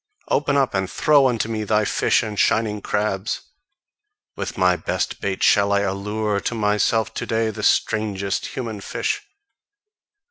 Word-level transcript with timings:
Open 0.29 0.57
up, 0.57 0.73
and 0.73 0.89
throw 0.89 1.27
unto 1.27 1.47
me 1.47 1.63
thy 1.63 1.85
fish 1.85 2.23
and 2.23 2.39
shining 2.39 2.81
crabs! 2.81 3.41
With 4.35 4.57
my 4.57 4.75
best 4.75 5.21
bait 5.21 5.43
shall 5.43 5.71
I 5.71 5.81
allure 5.81 6.39
to 6.39 6.55
myself 6.55 7.13
to 7.13 7.27
day 7.27 7.51
the 7.51 7.61
strangest 7.61 8.47
human 8.47 8.81
fish! 8.81 9.21